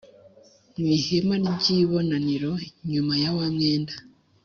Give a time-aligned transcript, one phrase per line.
[0.77, 2.51] Mu ihema ry ibonaniro
[2.83, 3.93] inyuma ya wa mwenda